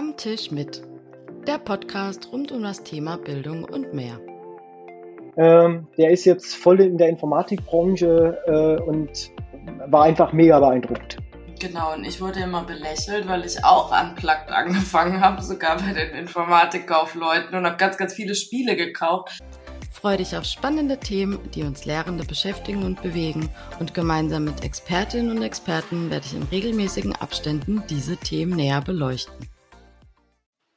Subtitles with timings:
[0.00, 0.80] Am Tisch mit.
[1.46, 4.18] Der Podcast rund um das Thema Bildung und mehr.
[5.36, 9.30] Ähm, der ist jetzt voll in der Informatikbranche äh, und
[9.88, 11.18] war einfach mega beeindruckt.
[11.58, 16.14] Genau, und ich wurde immer belächelt, weil ich auch unplugged angefangen habe, sogar bei den
[16.14, 19.38] Informatikkaufleuten und habe ganz, ganz viele Spiele gekauft.
[19.92, 23.50] Freue dich auf spannende Themen, die uns Lehrende beschäftigen und bewegen.
[23.80, 29.50] Und gemeinsam mit Expertinnen und Experten werde ich in regelmäßigen Abständen diese Themen näher beleuchten.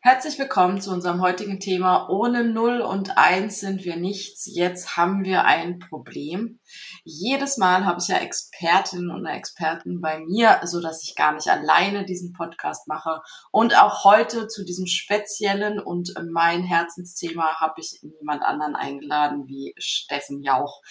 [0.05, 2.09] Herzlich willkommen zu unserem heutigen Thema.
[2.09, 4.45] Ohne Null und Eins sind wir nichts.
[4.53, 6.59] Jetzt haben wir ein Problem.
[7.05, 11.47] Jedes Mal habe ich ja Expertinnen und Experten bei mir, so dass ich gar nicht
[11.47, 13.21] alleine diesen Podcast mache.
[13.49, 19.73] Und auch heute zu diesem speziellen und mein Herzensthema habe ich niemand anderen eingeladen wie
[19.77, 20.81] Steffen Jauch.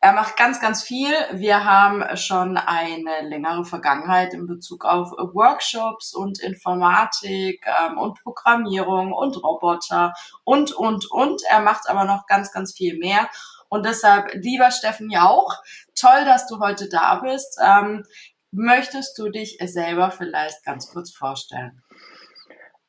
[0.00, 1.12] Er macht ganz, ganz viel.
[1.34, 8.61] Wir haben schon eine längere Vergangenheit in Bezug auf Workshops und Informatik ähm, und Programmierung
[8.62, 10.14] Programmierung und Roboter
[10.44, 11.42] und, und, und.
[11.50, 13.28] Er macht aber noch ganz, ganz viel mehr.
[13.68, 15.54] Und deshalb, lieber Steffen Jauch,
[15.98, 17.58] toll, dass du heute da bist.
[17.62, 18.04] Ähm,
[18.50, 21.82] möchtest du dich selber vielleicht ganz kurz vorstellen?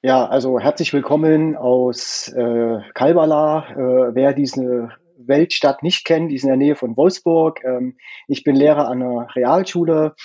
[0.01, 3.69] Ja, also herzlich willkommen aus äh, Kalbala.
[3.69, 7.63] Äh, wer diese Weltstadt nicht kennt, die ist in der Nähe von Wolfsburg.
[7.63, 10.15] Ähm, ich bin Lehrer an einer Realschule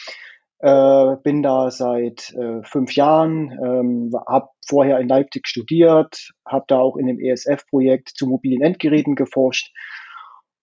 [0.61, 6.79] äh, bin da seit äh, fünf Jahren, ähm, habe vorher in Leipzig studiert, habe da
[6.79, 9.73] auch in dem ESF-Projekt zu mobilen Endgeräten geforscht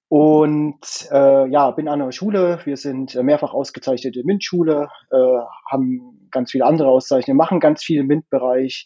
[0.07, 2.59] und äh, ja, bin an einer Schule.
[2.63, 8.07] Wir sind mehrfach ausgezeichnete MINT-Schule, äh, haben ganz viele andere Auszeichnungen, machen ganz viel im
[8.07, 8.85] MINT-Bereich.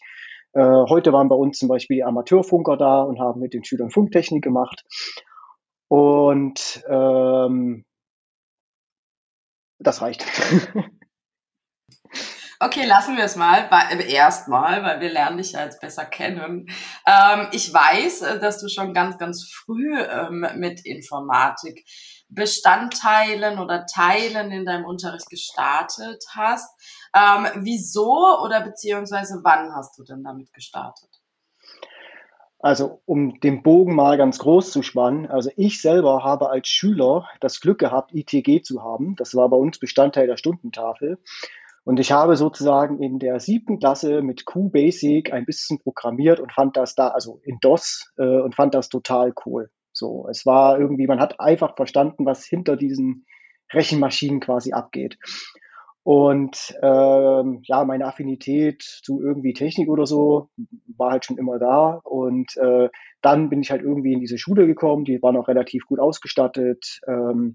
[0.54, 3.90] Äh, heute waren bei uns zum Beispiel die Amateurfunker da und haben mit den Schülern
[3.90, 4.84] Funktechnik gemacht.
[5.88, 7.84] Und ähm,
[9.78, 10.24] das reicht.
[12.62, 13.70] Okay, lassen wir es mal,
[14.06, 16.68] erstmal, weil wir lernen dich ja jetzt besser kennen.
[17.06, 21.86] Ähm, ich weiß, äh, dass du schon ganz, ganz früh ähm, mit Informatik
[22.28, 26.68] Bestandteilen oder Teilen in deinem Unterricht gestartet hast.
[27.16, 31.08] Ähm, wieso oder beziehungsweise wann hast du denn damit gestartet?
[32.58, 37.26] Also um den Bogen mal ganz groß zu spannen, also ich selber habe als Schüler
[37.40, 39.16] das Glück gehabt, ITG zu haben.
[39.16, 41.18] Das war bei uns Bestandteil der Stundentafel.
[41.84, 46.76] Und ich habe sozusagen in der siebten Klasse mit QBasic ein bisschen programmiert und fand
[46.76, 49.70] das da, also in DOS, äh, und fand das total cool.
[49.92, 53.26] So, es war irgendwie, man hat einfach verstanden, was hinter diesen
[53.72, 55.18] Rechenmaschinen quasi abgeht.
[56.02, 60.48] Und ähm, ja, meine Affinität zu irgendwie Technik oder so
[60.96, 62.00] war halt schon immer da.
[62.04, 62.88] Und äh,
[63.20, 67.00] dann bin ich halt irgendwie in diese Schule gekommen, die war noch relativ gut ausgestattet.
[67.06, 67.54] Ähm,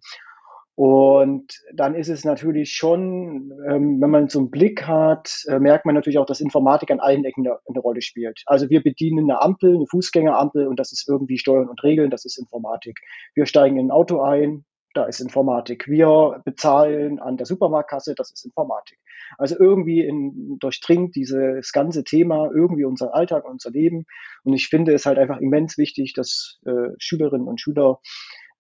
[0.75, 5.85] und dann ist es natürlich schon, ähm, wenn man so einen Blick hat, äh, merkt
[5.85, 8.43] man natürlich auch, dass Informatik an allen Ecken eine, eine, Rolle spielt.
[8.45, 12.25] Also wir bedienen eine Ampel, eine Fußgängerampel und das ist irgendwie Steuern und Regeln, das
[12.25, 12.99] ist Informatik.
[13.35, 15.87] Wir steigen in ein Auto ein, da ist Informatik.
[15.87, 18.99] Wir bezahlen an der Supermarktkasse, das ist Informatik.
[19.37, 24.05] Also irgendwie in, durchdringt dieses ganze Thema irgendwie unseren Alltag und unser Leben.
[24.43, 27.99] Und ich finde es halt einfach immens wichtig, dass äh, Schülerinnen und Schüler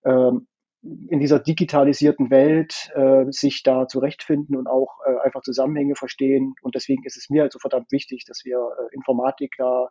[0.05, 0.47] ähm,
[1.07, 6.55] in dieser digitalisierten Welt äh, sich da zurechtfinden und auch äh, einfach Zusammenhänge verstehen.
[6.61, 9.89] Und deswegen ist es mir also verdammt wichtig, dass wir äh, Informatik da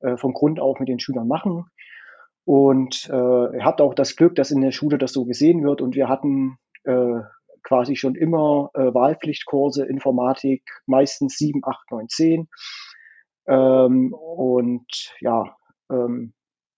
[0.00, 1.64] äh, vom Grund auf mit den Schülern machen.
[2.44, 5.80] Und äh, habt auch das Glück, dass in der Schule das so gesehen wird.
[5.80, 7.20] Und wir hatten äh,
[7.62, 12.48] quasi schon immer äh, Wahlpflichtkurse Informatik, meistens 7, 8, 9, 10.
[13.48, 15.56] Ähm, und ja,
[15.90, 16.32] ähm,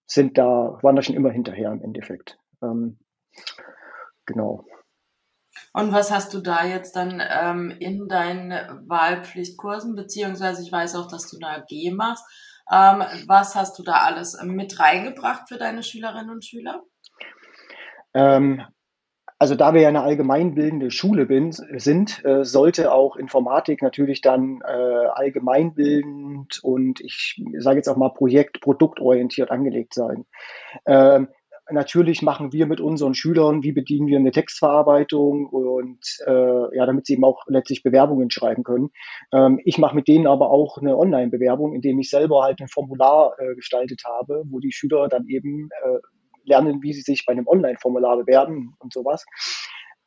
[0.07, 2.39] sind da, waren da schon immer hinterher im Endeffekt.
[2.63, 2.99] Ähm,
[4.27, 4.65] Genau.
[5.73, 8.51] Und was hast du da jetzt dann ähm, in deinen
[8.89, 12.25] Wahlpflichtkursen, beziehungsweise ich weiß auch, dass du da AG machst.
[12.73, 16.83] Ähm, was hast du da alles mit reingebracht für deine Schülerinnen und Schüler?
[18.15, 18.65] Ähm,
[19.39, 24.61] also da wir ja eine allgemeinbildende Schule bin, sind, äh, sollte auch Informatik natürlich dann
[24.63, 30.27] äh, allgemeinbildend und ich sage jetzt auch mal projekt-, produktorientiert angelegt sein.
[30.85, 31.29] Ähm,
[31.73, 37.07] natürlich machen wir mit unseren Schülern, wie bedienen wir eine Textverarbeitung und äh, ja, damit
[37.07, 38.91] sie eben auch letztlich Bewerbungen schreiben können.
[39.33, 43.35] Ähm, ich mache mit denen aber auch eine Online-Bewerbung, indem ich selber halt ein Formular
[43.39, 45.99] äh, gestaltet habe, wo die Schüler dann eben äh,
[46.45, 49.25] lernen, wie sie sich bei einem Online-Formular bewerben und sowas.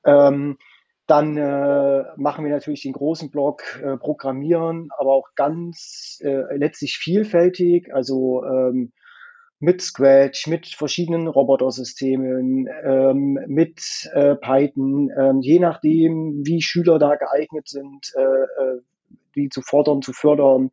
[0.06, 0.58] Ähm,
[1.08, 6.98] dann äh, machen wir natürlich den großen Block äh, Programmieren, aber auch ganz äh, letztlich
[6.98, 7.94] vielfältig.
[7.94, 8.94] Also ähm,
[9.64, 17.16] mit Scratch, mit verschiedenen Robotersystemen, ähm, mit äh, Python, ähm, je nachdem, wie Schüler da
[17.16, 18.82] geeignet sind, äh, äh,
[19.38, 20.70] die zu fordern, zu fördern.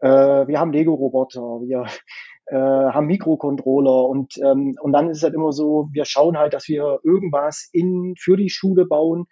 [0.00, 0.08] Äh,
[0.48, 1.86] wir haben Lego-Roboter, wir
[2.46, 6.54] äh, haben Mikrocontroller und, ähm, und dann ist es halt immer so, wir schauen halt,
[6.54, 9.26] dass wir irgendwas in, für die Schule bauen.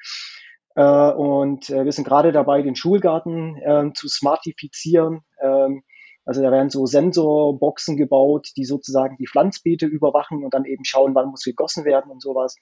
[0.76, 5.22] Äh, und wir sind gerade dabei, den Schulgarten äh, zu smartifizieren.
[5.42, 5.82] Ähm,
[6.24, 11.14] also da werden so Sensorboxen gebaut, die sozusagen die Pflanzbeete überwachen und dann eben schauen,
[11.14, 12.56] wann muss gegossen werden und sowas.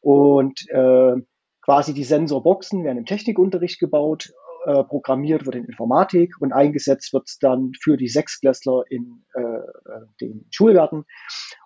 [0.00, 1.14] Und äh,
[1.62, 4.32] quasi die Sensorboxen werden im Technikunterricht gebaut
[4.64, 10.06] äh, programmiert wird in Informatik und eingesetzt wird dann für die Sechsklässler in äh, äh,
[10.20, 11.04] den Schulgarten.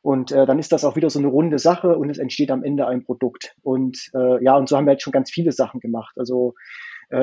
[0.02, 2.64] Und äh, dann ist das auch wieder so eine runde Sache und es entsteht am
[2.64, 3.54] Ende ein Produkt.
[3.62, 6.14] Und äh, ja, und so haben wir jetzt schon ganz viele Sachen gemacht.
[6.16, 6.54] Also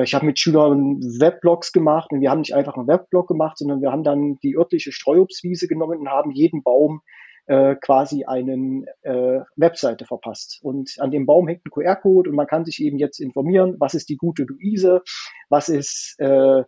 [0.02, 3.82] ich habe mit Schülern Weblogs gemacht und wir haben nicht einfach einen Webblog gemacht, sondern
[3.82, 7.02] wir haben dann die örtliche Streuobstwiese genommen und haben jeden Baum
[7.46, 10.60] äh, quasi einen äh, Webseite verpasst.
[10.62, 13.94] Und an dem Baum hängt ein QR-Code und man kann sich eben jetzt informieren, was
[13.94, 15.02] ist die gute Luise,
[15.48, 16.62] was ist äh,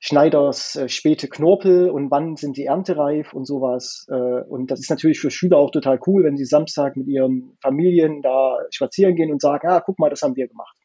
[0.00, 4.06] Schneiders äh, späte Knorpel und wann sind die erntereif und sowas.
[4.08, 7.56] Äh, und das ist natürlich für Schüler auch total cool, wenn sie Samstag mit ihren
[7.60, 10.76] Familien da spazieren gehen und sagen, ah, guck mal, das haben wir gemacht.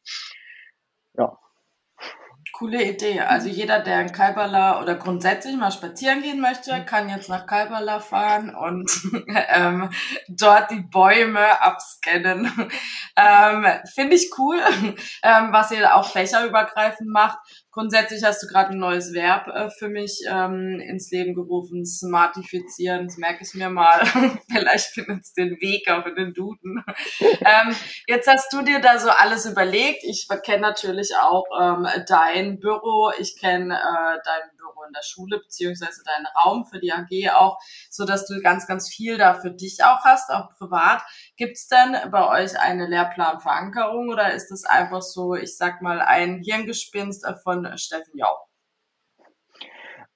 [1.16, 1.38] Ja,
[2.56, 3.18] Coole Idee.
[3.20, 7.98] Also jeder, der in Kalbala oder grundsätzlich mal spazieren gehen möchte, kann jetzt nach Kalbala
[7.98, 8.88] fahren und
[9.48, 9.90] ähm,
[10.28, 12.52] dort die Bäume abscannen.
[13.16, 14.58] Ähm, Finde ich cool,
[15.24, 17.38] ähm, was ihr auch fächerübergreifend macht.
[17.74, 23.06] Grundsätzlich hast du gerade ein neues Verb äh, für mich ähm, ins Leben gerufen, smartifizieren.
[23.06, 23.98] Das merke ich mir mal.
[24.48, 26.84] Vielleicht findet es den Weg auch in den Duden.
[27.20, 27.74] ähm,
[28.06, 30.04] jetzt hast du dir da so alles überlegt.
[30.04, 33.10] Ich kenne natürlich auch ähm, dein Büro.
[33.18, 34.53] Ich kenne äh, dein
[34.86, 37.58] in der Schule beziehungsweise deinen Raum für die AG auch,
[37.90, 41.02] so dass du ganz, ganz viel da für dich auch hast, auch privat.
[41.36, 46.00] Gibt es denn bei euch eine Lehrplanverankerung oder ist das einfach so, ich sag mal,
[46.00, 48.36] ein Hirngespinst von Steffen Jau?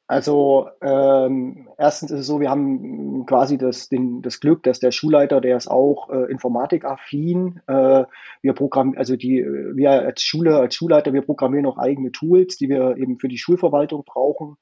[0.09, 4.91] Also ähm, erstens ist es so, wir haben quasi das, den, das Glück, dass der
[4.91, 7.61] Schulleiter, der ist auch äh, informatikaffin.
[7.67, 8.05] Äh,
[8.41, 12.71] wir programmieren, also die, wir als Schule, als Schulleiter, wir programmieren auch eigene Tools, die
[12.71, 14.57] wir eben für die Schulverwaltung brauchen.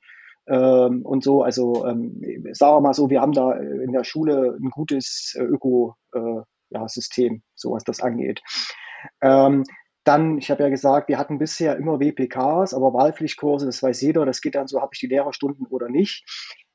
[0.48, 2.20] Ähm, und so, also ähm,
[2.52, 7.36] sagen wir mal so, wir haben da in der Schule ein gutes äh, Ökosystem, äh,
[7.36, 8.42] ja, so was das angeht.
[9.20, 9.62] Ähm,
[10.06, 14.24] dann, ich habe ja gesagt, wir hatten bisher immer WPKs, aber Wahlpflichtkurse, das weiß jeder,
[14.24, 16.24] das geht dann so, habe ich die Lehrerstunden oder nicht.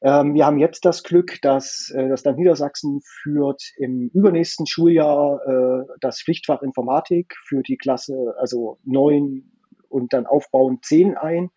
[0.01, 5.39] Ähm, wir haben jetzt das Glück, dass, äh, dass dann Niedersachsen führt im übernächsten Schuljahr
[5.47, 9.51] äh, das Pflichtfach Informatik für die Klasse, also neun
[9.87, 11.51] und dann aufbauend zehn ein.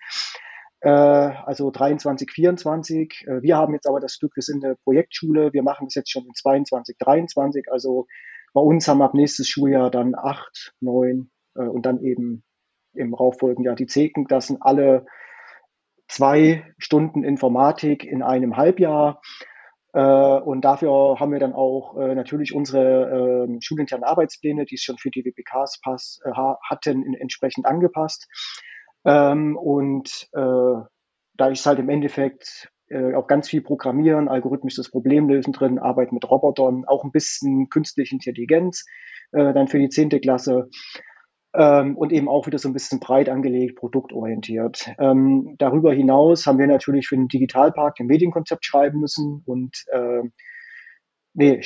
[0.81, 3.25] Äh, also 23, 24.
[3.27, 6.11] Äh, wir haben jetzt aber das Glück, wir sind eine Projektschule, wir machen das jetzt
[6.13, 7.67] schon in 22, 23.
[7.73, 8.07] Also
[8.53, 12.43] bei uns haben ab nächstes Schuljahr dann acht, neun, und dann eben
[12.95, 15.07] im rauffolgenden Jahr die Zehnklassen alle
[16.09, 19.21] zwei Stunden Informatik in einem Halbjahr.
[19.93, 24.83] Äh, und dafür haben wir dann auch äh, natürlich unsere äh, schulinternen Arbeitspläne, die es
[24.83, 28.27] schon für die WPKs pass, äh, hatten, entsprechend angepasst.
[29.05, 30.83] Ähm, und äh,
[31.37, 36.29] da ist halt im Endeffekt äh, auch ganz viel Programmieren, algorithmisches Problemlösen drin, Arbeit mit
[36.29, 38.85] Robotern, auch ein bisschen künstliche Intelligenz,
[39.33, 40.69] dann für die zehnte Klasse
[41.55, 44.91] ähm, und eben auch wieder so ein bisschen breit angelegt, produktorientiert.
[44.99, 50.23] Ähm, darüber hinaus haben wir natürlich für den Digitalpark ein Medienkonzept schreiben müssen und äh,
[51.35, 51.61] nee,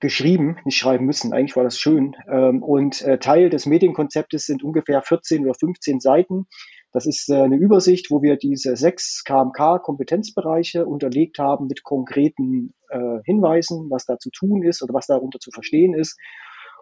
[0.00, 2.14] geschrieben, nicht schreiben müssen, eigentlich war das schön.
[2.30, 6.46] Ähm, und äh, Teil des Medienkonzeptes sind ungefähr 14 oder 15 Seiten.
[6.92, 13.18] Das ist äh, eine Übersicht, wo wir diese sechs KMK-Kompetenzbereiche unterlegt haben mit konkreten äh,
[13.24, 16.16] Hinweisen, was da zu tun ist oder was darunter zu verstehen ist.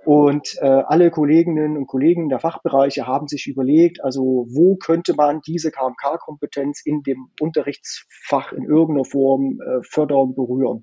[0.04, 5.40] Und äh, alle Kolleginnen und Kollegen der Fachbereiche haben sich überlegt, also wo könnte man
[5.46, 10.82] diese KMK-Kompetenz in dem Unterrichtsfach in irgendeiner Form äh, fördern, berühren.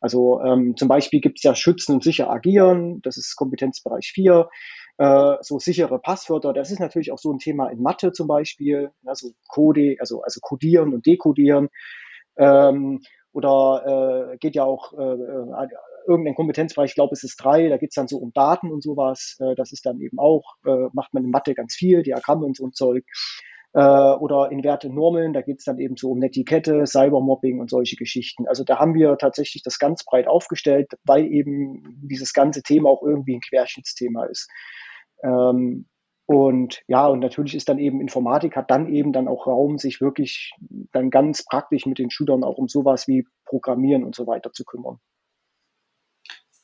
[0.00, 4.48] Also ähm, zum Beispiel gibt es ja Schützen und sicher agieren, das ist Kompetenzbereich 4.
[4.98, 8.90] Äh, so sichere Passwörter, das ist natürlich auch so ein Thema in Mathe zum Beispiel,
[9.04, 11.68] also Code, also, also Codieren und Dekodieren.
[12.36, 13.00] Ähm,
[13.32, 15.68] oder äh, geht ja auch äh, äh
[16.06, 18.82] irgendein Kompetenzbereich, ich glaube, es ist drei, da geht es dann so um Daten und
[18.82, 19.36] sowas.
[19.40, 22.56] Äh, das ist dann eben auch, äh, macht man in Mathe ganz viel, Diagramme und
[22.56, 23.04] so ein Zeug.
[23.76, 27.68] Äh, oder in Werte Normeln, da geht es dann eben so um Netiquette, Cybermobbing und
[27.68, 28.46] solche Geschichten.
[28.48, 33.02] Also da haben wir tatsächlich das ganz breit aufgestellt, weil eben dieses ganze Thema auch
[33.02, 34.48] irgendwie ein Querschnittsthema ist.
[35.22, 35.86] Ähm,
[36.26, 40.00] und ja, und natürlich ist dann eben Informatik hat dann eben dann auch Raum, sich
[40.00, 40.52] wirklich
[40.92, 44.64] dann ganz praktisch mit den Schülern auch um sowas wie Programmieren und so weiter zu
[44.64, 44.98] kümmern.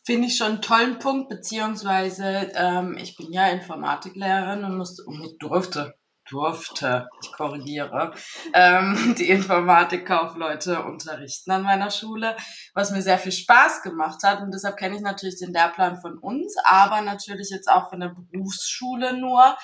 [0.05, 5.37] Finde ich schon einen tollen Punkt, beziehungsweise ähm, ich bin ja Informatiklehrerin und musste, und
[5.39, 5.95] durfte
[6.29, 8.13] durfte, ich korrigiere,
[8.55, 12.37] ähm, die Informatikkaufleute unterrichten an meiner Schule,
[12.75, 14.41] was mir sehr viel Spaß gemacht hat.
[14.41, 18.15] Und deshalb kenne ich natürlich den Lehrplan von uns, aber natürlich jetzt auch von der
[18.15, 19.57] Berufsschule nur.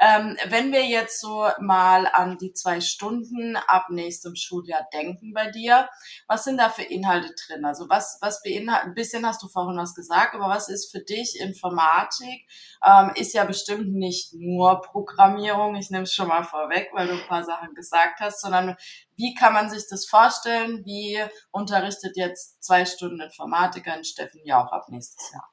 [0.00, 5.50] Ähm, wenn wir jetzt so mal an die zwei Stunden ab nächstem Schuljahr denken bei
[5.50, 5.88] dir,
[6.26, 7.64] was sind da für Inhalte drin?
[7.64, 11.00] Also was, was beinhaltet, ein bisschen hast du vorhin was gesagt, aber was ist für
[11.00, 12.46] dich Informatik?
[12.84, 17.14] Ähm, ist ja bestimmt nicht nur Programmierung, ich nehme es schon mal vorweg, weil du
[17.14, 18.76] ein paar Sachen gesagt hast, sondern
[19.16, 20.84] wie kann man sich das vorstellen?
[20.84, 21.18] Wie
[21.50, 25.48] unterrichtet jetzt zwei Stunden Informatiker in Steffen Jauch ab nächstes Jahr?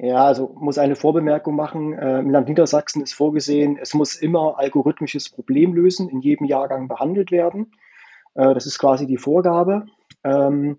[0.00, 1.92] Ja, also muss eine Vorbemerkung machen.
[1.92, 7.32] Äh, Im Land Niedersachsen ist vorgesehen, es muss immer algorithmisches Problemlösen in jedem Jahrgang behandelt
[7.32, 7.72] werden.
[8.34, 9.86] Äh, das ist quasi die Vorgabe.
[10.22, 10.78] Ähm,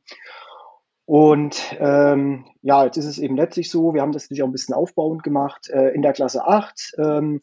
[1.06, 4.54] und ähm, ja, jetzt ist es eben letztlich so, wir haben das natürlich auch ein
[4.54, 5.70] bisschen aufbauend gemacht.
[5.70, 7.42] Äh, in der Klasse 8 ähm,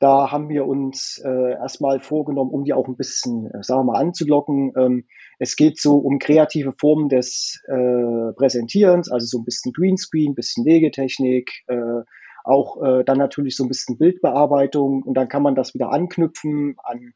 [0.00, 3.92] da haben wir uns äh, erstmal vorgenommen, um die auch ein bisschen, äh, sagen wir
[3.92, 4.72] mal, anzulocken.
[4.76, 5.04] Ähm,
[5.38, 10.64] es geht so um kreative Formen des äh, Präsentierens, also so ein bisschen Greenscreen, bisschen
[10.64, 12.02] Wegetechnik, äh,
[12.44, 16.76] auch äh, dann natürlich so ein bisschen Bildbearbeitung und dann kann man das wieder anknüpfen
[16.82, 17.12] an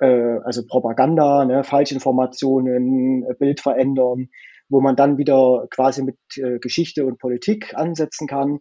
[0.00, 4.28] äh, also Propaganda, ne, Falschinformationen, äh, Bild verändern,
[4.68, 8.58] wo man dann wieder quasi mit äh, Geschichte und Politik ansetzen kann.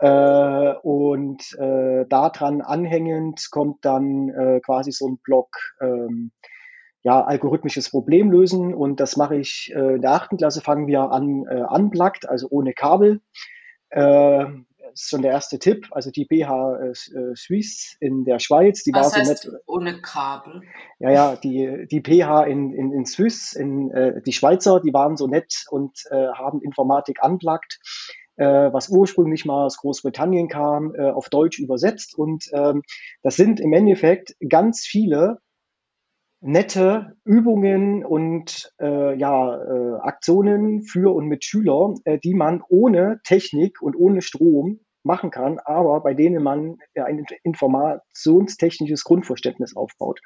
[0.00, 5.48] Äh, und äh, daran anhängend kommt dann äh, quasi so ein Block,
[5.80, 6.30] ähm,
[7.02, 8.74] ja, algorithmisches Problem lösen.
[8.74, 12.48] Und das mache ich äh, in der achten Klasse, fangen wir an, äh, unplugged, also
[12.50, 13.20] ohne Kabel.
[13.90, 14.46] Äh,
[14.90, 15.88] das ist schon der erste Tipp.
[15.90, 19.62] Also die BH äh, äh, Suisse in der Schweiz, die Was war heißt so nett.
[19.66, 20.62] ohne Kabel?
[20.98, 25.16] Ja, ja, die, die PH in, in, in Suisse, in, äh, die Schweizer, die waren
[25.16, 27.78] so nett und äh, haben Informatik unplugged
[28.44, 32.16] was ursprünglich mal aus Großbritannien kam, äh, auf Deutsch übersetzt.
[32.16, 32.82] Und ähm,
[33.22, 35.38] das sind im Endeffekt ganz viele
[36.40, 43.20] nette Übungen und äh, ja, äh, Aktionen für und mit Schülern, äh, die man ohne
[43.24, 50.20] Technik und ohne Strom machen kann, aber bei denen man ja, ein informationstechnisches Grundverständnis aufbaut.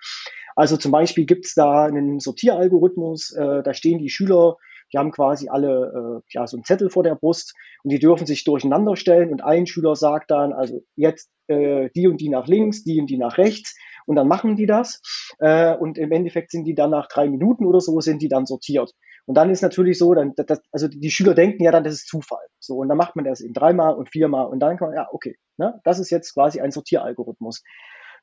[0.54, 4.56] Also zum Beispiel gibt es da einen Sortieralgorithmus, äh, da stehen die Schüler
[4.92, 8.26] die haben quasi alle äh, ja, so einen Zettel vor der Brust und die dürfen
[8.26, 12.46] sich durcheinander stellen und ein Schüler sagt dann, also jetzt äh, die und die nach
[12.46, 15.00] links, die und die nach rechts und dann machen die das
[15.38, 18.46] äh, und im Endeffekt sind die dann nach drei Minuten oder so sind die dann
[18.46, 18.92] sortiert.
[19.24, 22.08] Und dann ist natürlich so, dann, das, also die Schüler denken ja dann, das ist
[22.08, 22.44] Zufall.
[22.58, 25.08] So, und dann macht man das eben dreimal und viermal und dann kann man, ja,
[25.12, 27.62] okay, ne, das ist jetzt quasi ein Sortieralgorithmus.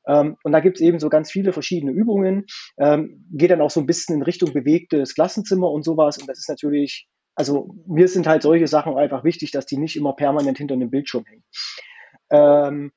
[0.09, 2.45] Ähm, und da gibt es eben so ganz viele verschiedene Übungen.
[2.77, 6.17] Ähm, geht dann auch so ein bisschen in Richtung bewegtes Klassenzimmer und sowas.
[6.17, 9.95] Und das ist natürlich, also mir sind halt solche Sachen einfach wichtig, dass die nicht
[9.95, 11.43] immer permanent hinter einem Bildschirm hängen.
[12.31, 12.91] Ähm,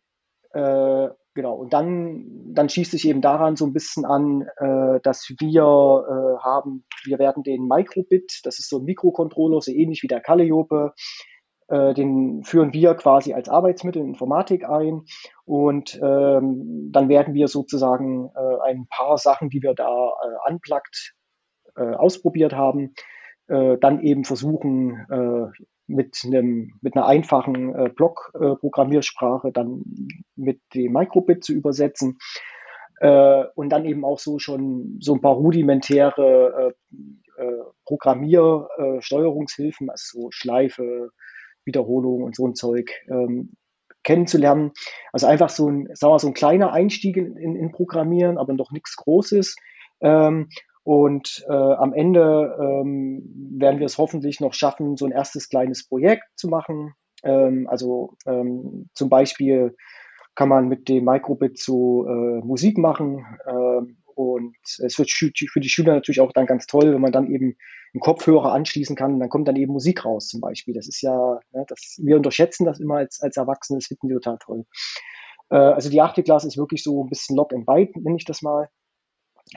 [0.52, 5.33] äh, genau, und dann, dann schießt sich eben daran so ein bisschen an, äh, dass
[5.38, 10.09] wir äh, haben, wir werden den Microbit, das ist so ein Mikrocontroller, so ähnlich wie
[10.09, 10.92] der Calliope,
[11.95, 15.02] den führen wir quasi als Arbeitsmittel in Informatik ein.
[15.45, 21.14] Und ähm, dann werden wir sozusagen äh, ein paar Sachen, die wir da äh, unplugged
[21.76, 22.95] äh, ausprobiert haben,
[23.49, 29.83] äh, dann eben versuchen äh, mit einem mit einer einfachen äh, Block-Programmiersprache äh, dann
[30.37, 32.19] mit dem Microbit zu übersetzen.
[33.00, 39.91] Äh, und dann eben auch so schon so ein paar rudimentäre äh, äh, Programmiersteuerungshilfen, äh,
[39.91, 41.11] also so Schleife,
[41.64, 43.52] Wiederholung und so ein Zeug ähm,
[44.02, 44.73] kennenzulernen.
[45.12, 48.73] Also einfach so ein, sagen wir, so ein kleiner Einstieg in, in, Programmieren, aber noch
[48.73, 49.57] nichts Großes.
[50.00, 50.49] Ähm,
[50.85, 53.23] und äh, am Ende ähm,
[53.57, 56.95] werden wir es hoffentlich noch schaffen, so ein erstes kleines Projekt zu machen.
[57.23, 59.76] Ähm, also ähm, zum Beispiel
[60.35, 63.25] kann man mit dem Microbit so äh, Musik machen.
[63.47, 67.31] Ähm, und es wird für die Schüler natürlich auch dann ganz toll, wenn man dann
[67.31, 67.57] eben
[67.95, 70.75] einen Kopfhörer anschließen kann, dann kommt dann eben Musik raus zum Beispiel.
[70.75, 74.17] Das ist ja, ne, das, wir unterschätzen das immer als, als Erwachsene, das finden wir
[74.17, 74.65] total toll.
[75.51, 78.25] Äh, also die achte Klasse ist wirklich so ein bisschen Lock and Bite, nenne ich
[78.25, 78.69] das mal.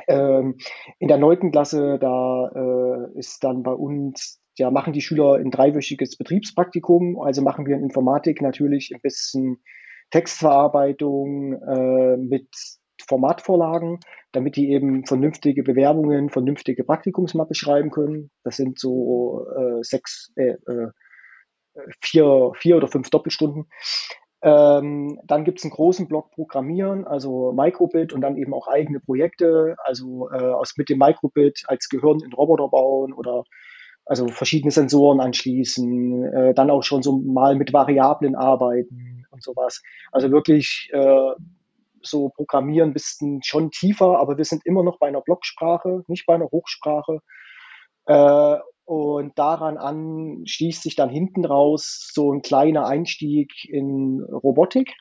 [0.07, 0.57] Ähm,
[0.99, 5.51] in der neunten Klasse, da äh, ist dann bei uns, ja, machen die Schüler ein
[5.51, 9.61] dreiwöchiges Betriebspraktikum, also machen wir in Informatik natürlich ein bisschen
[10.11, 12.49] Textverarbeitung äh, mit
[13.07, 13.99] Formatvorlagen,
[14.31, 18.31] damit die eben vernünftige Bewerbungen, vernünftige Praktikumsmappe schreiben können.
[18.43, 20.91] Das sind so äh, sechs, äh, äh,
[22.01, 23.67] vier, vier oder fünf Doppelstunden.
[24.41, 28.99] Ähm, dann gibt es einen großen Block Programmieren, also Microbit und dann eben auch eigene
[28.99, 33.43] Projekte, also äh, aus mit dem Microbit als Gehirn in Roboter bauen oder
[34.05, 39.81] also verschiedene Sensoren anschließen, äh, dann auch schon so mal mit Variablen arbeiten und sowas.
[40.11, 41.31] Also wirklich äh,
[42.05, 46.25] so Programmieren ein bisschen schon tiefer, aber wir sind immer noch bei einer Blocksprache, nicht
[46.25, 47.19] bei einer Hochsprache.
[48.05, 54.93] Äh, und daran an schließt sich dann hinten raus so ein kleiner Einstieg in Robotik,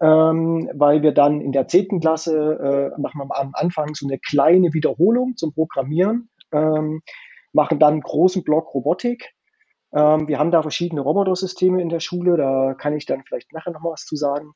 [0.00, 4.18] ähm, weil wir dann in der zehnten Klasse äh, machen wir am Anfang so eine
[4.18, 7.02] kleine Wiederholung zum Programmieren, ähm,
[7.52, 9.32] machen dann einen großen Block Robotik.
[9.92, 13.72] Ähm, wir haben da verschiedene Robotersysteme in der Schule, da kann ich dann vielleicht nachher
[13.72, 14.52] noch mal was zu sagen.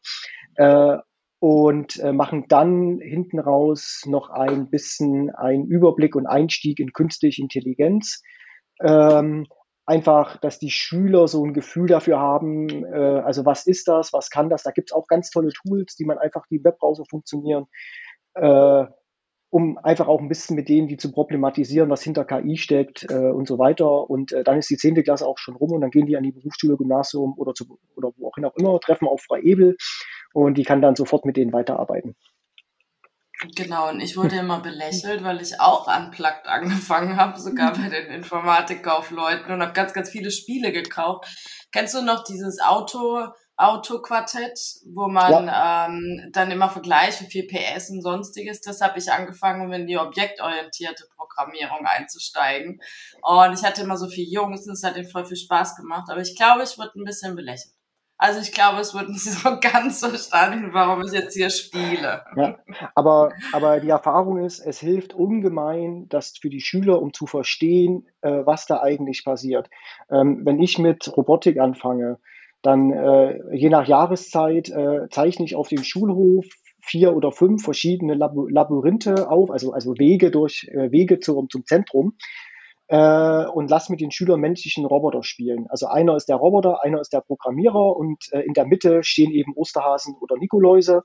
[0.55, 0.99] Äh,
[1.39, 7.43] und äh, machen dann hinten raus noch ein bisschen einen Überblick und Einstieg in künstliche
[7.43, 8.23] Intelligenz.
[8.81, 9.47] Ähm,
[9.85, 14.31] einfach, dass die Schüler so ein Gefühl dafür haben, äh, also was ist das, was
[14.31, 14.63] kann das.
[14.63, 17.67] Da gibt es auch ganz tolle Tools, die man einfach, die Webbrowser funktionieren,
[18.35, 18.85] äh,
[19.51, 23.31] um einfach auch ein bisschen mit denen, die zu problematisieren, was hinter KI steckt äh,
[23.31, 24.11] und so weiter.
[24.11, 26.25] Und äh, dann ist die zehnte Klasse auch schon rum und dann gehen die an
[26.25, 29.77] die Berufsschule, Gymnasium oder, zu, oder wo auch immer, treffen auf Frau Ebel
[30.33, 32.17] und die kann dann sofort mit denen weiterarbeiten.
[33.55, 38.07] Genau, und ich wurde immer belächelt, weil ich auch unplugged angefangen habe, sogar bei den
[38.07, 41.27] Informatikkaufleuten und habe ganz, ganz viele Spiele gekauft.
[41.71, 43.27] Kennst du noch dieses Auto,
[43.59, 45.87] Autoquartett, wo man ja.
[45.87, 48.61] ähm, dann immer vergleicht, wie viel PS und sonstiges.
[48.61, 52.81] Das habe ich angefangen, um in die objektorientierte Programmierung einzusteigen.
[53.23, 56.11] Und ich hatte immer so viele Jungs und es hat ihnen voll viel Spaß gemacht.
[56.11, 57.73] Aber ich glaube, ich wurde ein bisschen belächelt.
[58.19, 62.25] Also ich glaube, es wird nicht so ganz verstanden, warum ich jetzt hier spiele.
[62.37, 62.59] Ja,
[62.95, 68.09] aber, aber die Erfahrung ist, es hilft ungemein, das für die Schüler, um zu verstehen,
[68.23, 69.69] äh, was da eigentlich passiert.
[70.11, 72.19] Ähm, wenn ich mit Robotik anfange,
[72.67, 76.47] dann äh, je nach Jahreszeit äh, zeichne ich auf dem Schulhof
[76.81, 81.65] vier oder fünf verschiedene Lab Labyrinthe auf, also, also Wege durch äh, Wege zu, zum
[81.65, 82.17] Zentrum
[82.89, 85.67] äh, und lass mit den Schülern menschlichen Roboter spielen.
[85.69, 89.31] Also einer ist der Roboter, einer ist der Programmierer und äh, in der Mitte stehen
[89.31, 91.03] eben Osterhasen oder Nikoläuse.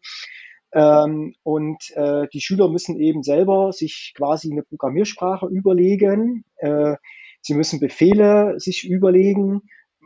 [0.74, 6.44] Ähm, und äh, die Schüler müssen eben selber sich quasi eine Programmiersprache überlegen.
[6.58, 6.96] Äh,
[7.42, 9.62] sie müssen Befehle sich überlegen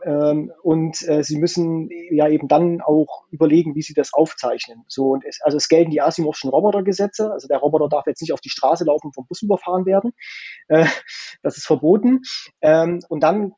[0.07, 4.83] und äh, sie müssen ja eben dann auch überlegen, wie sie das aufzeichnen.
[4.87, 7.31] So, und es, also es gelten die Asimovschen Robotergesetze.
[7.31, 10.13] Also der Roboter darf jetzt nicht auf die Straße laufen und vom Bus überfahren werden.
[10.67, 10.85] Äh,
[11.41, 12.21] das ist verboten.
[12.61, 13.53] Ähm, und dann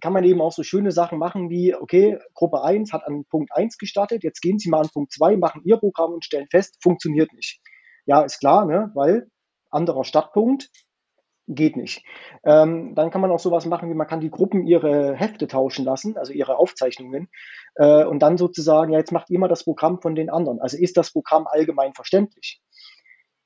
[0.00, 3.50] kann man eben auch so schöne Sachen machen wie, okay, Gruppe 1 hat an Punkt
[3.54, 6.76] 1 gestartet, jetzt gehen Sie mal an Punkt 2, machen Ihr Programm und stellen fest,
[6.82, 7.60] funktioniert nicht.
[8.06, 8.90] Ja, ist klar, ne?
[8.94, 9.28] weil
[9.70, 10.70] anderer Startpunkt,
[11.48, 12.04] geht nicht.
[12.44, 15.84] Ähm, dann kann man auch sowas machen, wie man kann die Gruppen ihre Hefte tauschen
[15.84, 17.28] lassen, also ihre Aufzeichnungen,
[17.76, 20.60] äh, und dann sozusagen, ja, jetzt macht ihr mal das Programm von den anderen.
[20.60, 22.60] Also ist das Programm allgemein verständlich?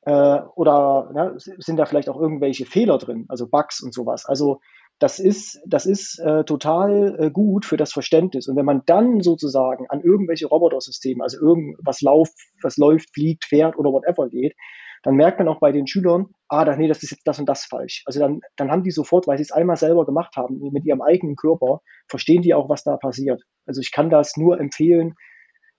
[0.02, 4.26] Äh, oder ne, sind da vielleicht auch irgendwelche Fehler drin, also Bugs und sowas?
[4.26, 4.60] Also
[4.98, 8.46] das ist, das ist äh, total äh, gut für das Verständnis.
[8.48, 13.76] Und wenn man dann sozusagen an irgendwelche Robotersysteme, also irgendwas läuft, was läuft, fliegt, fährt
[13.76, 14.54] oder whatever geht,
[15.02, 17.64] dann merkt man auch bei den Schülern, ah, nee, das ist jetzt das und das
[17.64, 18.02] falsch.
[18.06, 21.02] Also dann, dann haben die sofort, weil sie es einmal selber gemacht haben, mit ihrem
[21.02, 23.42] eigenen Körper, verstehen die auch, was da passiert.
[23.66, 25.14] Also ich kann das nur empfehlen,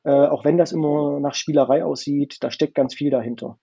[0.03, 3.57] äh, auch wenn das immer nach Spielerei aussieht, da steckt ganz viel dahinter.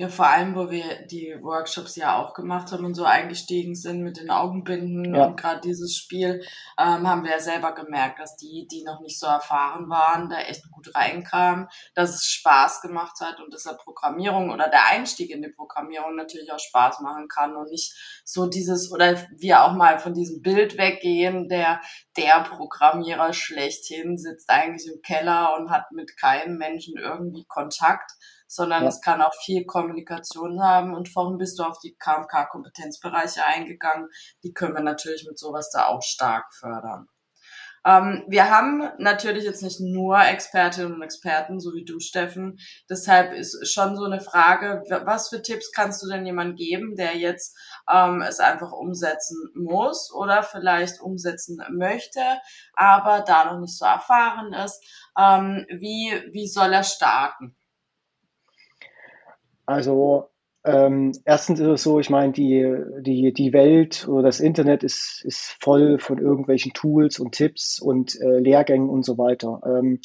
[0.00, 4.04] Ja, vor allem, wo wir die Workshops ja auch gemacht haben und so eingestiegen sind
[4.04, 5.26] mit den Augenbinden ja.
[5.26, 6.40] und gerade dieses Spiel,
[6.78, 10.38] ähm, haben wir ja selber gemerkt, dass die, die noch nicht so erfahren waren, da
[10.38, 15.30] echt gut reinkamen, dass es Spaß gemacht hat und dass der Programmierung oder der Einstieg
[15.30, 17.92] in die Programmierung natürlich auch Spaß machen kann und nicht
[18.24, 21.80] so dieses, oder wir auch mal von diesem Bild weggehen, der,
[22.16, 28.12] der Programmierer schlechthin sitzt eigentlich im Keller und hat mit keinem Menschen irgendwie Kontakt
[28.48, 28.88] sondern ja.
[28.88, 30.94] es kann auch viel Kommunikation haben.
[30.94, 34.08] Und vorhin bist du auf die KMK-Kompetenzbereiche eingegangen.
[34.42, 37.06] Die können wir natürlich mit sowas da auch stark fördern.
[37.84, 42.58] Ähm, wir haben natürlich jetzt nicht nur Expertinnen und Experten, so wie du, Steffen.
[42.90, 47.16] Deshalb ist schon so eine Frage, was für Tipps kannst du denn jemand geben, der
[47.16, 47.56] jetzt
[47.90, 52.20] ähm, es einfach umsetzen muss oder vielleicht umsetzen möchte,
[52.74, 54.82] aber da noch nicht so erfahren ist?
[55.18, 57.56] Ähm, wie, wie soll er starten?
[59.68, 60.30] Also
[60.64, 62.66] ähm, erstens ist es so, ich meine, die,
[63.00, 68.18] die, die Welt oder das Internet ist, ist voll von irgendwelchen Tools und Tipps und
[68.18, 69.60] äh, Lehrgängen und so weiter.
[69.66, 70.00] Ähm,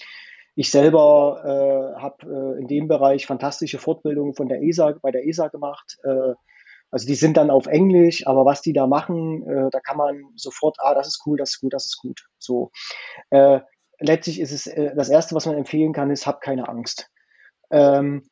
[0.55, 5.25] ich selber äh, habe äh, in dem Bereich fantastische Fortbildungen von der ESA, bei der
[5.25, 5.97] ESA gemacht.
[6.03, 6.33] Äh,
[6.91, 10.25] also die sind dann auf Englisch, aber was die da machen, äh, da kann man
[10.35, 12.19] sofort, ah, das ist cool, das ist gut, das ist gut.
[12.37, 12.69] So.
[13.29, 13.61] Äh,
[13.97, 17.09] letztlich ist es das Erste, was man empfehlen kann, ist, hab keine Angst.
[17.71, 18.23] Ähm,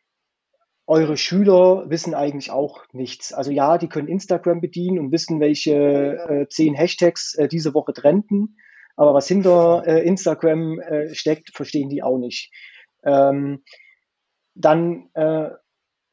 [0.92, 3.32] eure Schüler wissen eigentlich auch nichts.
[3.32, 7.94] Also ja, die können Instagram bedienen und wissen, welche äh, zehn Hashtags äh, diese Woche
[7.94, 8.58] trenden.
[8.98, 12.52] Aber was hinter äh, Instagram äh, steckt, verstehen die auch nicht.
[13.06, 13.64] Ähm,
[14.54, 15.52] dann äh,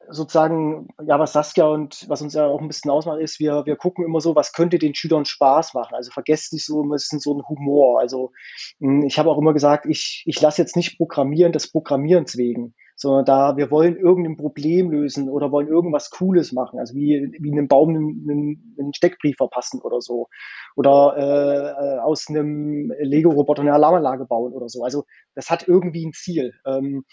[0.09, 3.75] sozusagen, ja, was Saskia und was uns ja auch ein bisschen ausmacht, ist, wir, wir
[3.75, 5.93] gucken immer so, was könnte den Schülern Spaß machen.
[5.93, 7.99] Also vergesst nicht so ein bisschen so ein Humor.
[7.99, 8.31] Also
[8.79, 12.75] hm, ich habe auch immer gesagt, ich, ich lasse jetzt nicht programmieren des Programmierens wegen,
[12.99, 17.51] sondern da wir wollen irgendein Problem lösen oder wollen irgendwas Cooles machen, also wie, wie
[17.51, 20.27] einem Baum einen, einen Steckbrief verpassen oder so.
[20.75, 24.83] Oder äh, äh aus einem Lego-Roboter eine Alarmanlage bauen oder so.
[24.83, 26.53] Also das hat irgendwie ein Ziel.
[26.65, 27.05] Ähm,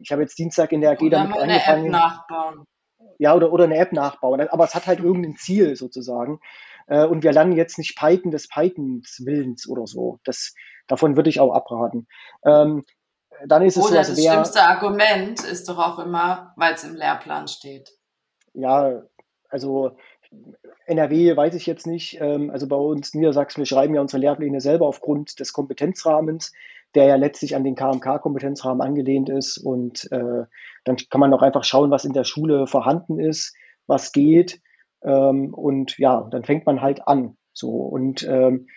[0.00, 1.86] ich habe jetzt Dienstag in der AG oder damit eine angefangen.
[1.86, 2.64] App nachbauen.
[3.18, 4.40] Ja, oder, oder eine App nachbauen.
[4.48, 6.40] Aber es hat halt irgendein Ziel sozusagen.
[6.88, 10.18] Äh, und wir lernen jetzt nicht Python des Pythons Willens oder so.
[10.24, 10.54] Das,
[10.88, 12.08] davon würde ich auch abraten.
[12.44, 12.84] Ähm,
[13.46, 16.84] dann ist es Oder so, das wer, schlimmste Argument ist doch auch immer, weil es
[16.84, 17.90] im Lehrplan steht.
[18.54, 19.02] ja,
[19.48, 19.96] also
[20.86, 22.20] NRW weiß ich jetzt nicht.
[22.20, 26.52] Ähm, also bei uns Niedersachsen, wir schreiben ja unsere Lehrpläne selber aufgrund des Kompetenzrahmens,
[26.94, 29.58] der ja letztlich an den KMK-Kompetenzrahmen angelehnt ist.
[29.58, 30.44] Und äh,
[30.84, 33.54] dann kann man auch einfach schauen, was in der Schule vorhanden ist,
[33.86, 34.60] was geht.
[35.02, 37.36] Ähm, und ja, dann fängt man halt an.
[37.52, 38.68] So und ähm,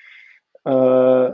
[0.65, 0.69] äh,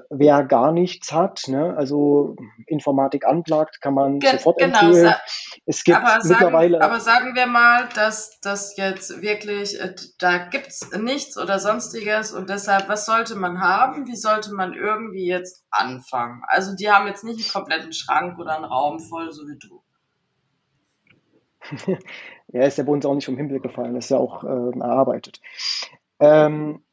[0.10, 5.14] wer gar nichts hat, ne, also Informatik anplagt, kann man Ge sofort genau, empfehlen.
[5.68, 6.80] Es gibt aber, mittlerweile.
[6.80, 12.34] sagen, aber sagen wir mal, dass das jetzt wirklich, äh, da gibt's nichts oder sonstiges
[12.34, 14.08] und deshalb, was sollte man haben?
[14.08, 16.42] Wie sollte man irgendwie jetzt anfangen?
[16.48, 19.84] Also die haben jetzt nicht einen kompletten Schrank oder einen Raum voll, so wie du.
[22.48, 25.40] ja, ist ja bei uns auch nicht vom Himmel gefallen, ist ja auch äh, erarbeitet.
[26.20, 26.84] Ähm,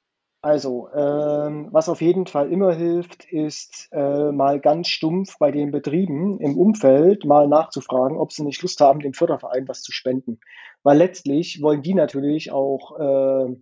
[0.46, 5.72] also, ähm, was auf jeden Fall immer hilft, ist äh, mal ganz stumpf bei den
[5.72, 10.38] Betrieben im Umfeld mal nachzufragen, ob sie nicht Lust haben, dem Förderverein was zu spenden.
[10.84, 13.56] Weil letztlich wollen die natürlich auch äh,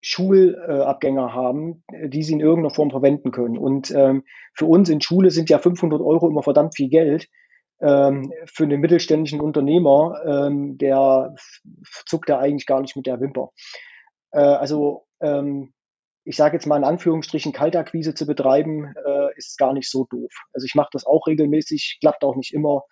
[0.00, 3.56] Schulabgänger haben, die sie in irgendeiner Form verwenden können.
[3.56, 7.28] Und ähm, für uns in Schule sind ja 500 Euro immer verdammt viel Geld.
[7.80, 11.36] Ähm, für einen mittelständischen Unternehmer, ähm, der
[12.06, 13.52] zuckt da eigentlich gar nicht mit der Wimper.
[14.32, 15.74] Äh, also ähm,
[16.28, 20.30] ich sage jetzt mal in Anführungsstrichen, Kaltakquise zu betreiben, äh, ist gar nicht so doof.
[20.52, 22.82] Also ich mache das auch regelmäßig, klappt auch nicht immer.